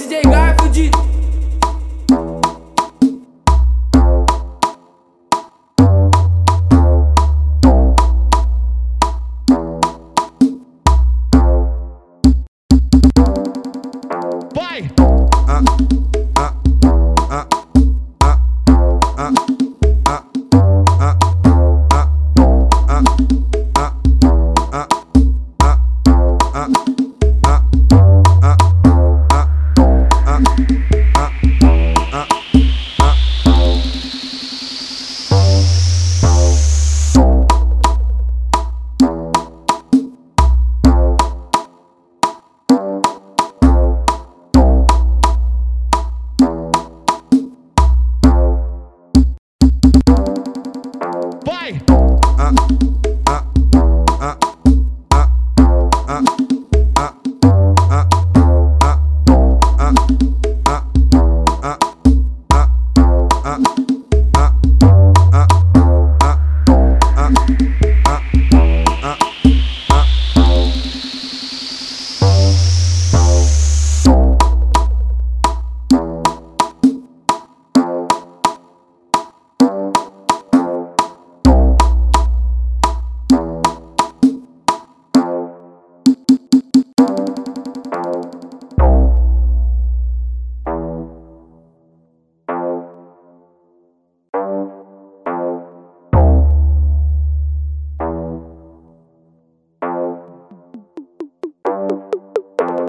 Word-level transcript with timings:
Saúde. 0.00 0.90
Vai! 14.54 14.90
Ah. 15.48 16.19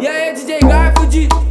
E 0.00 0.08
aí, 0.08 0.32
DJ 0.32 0.60
Garfield? 0.60 1.49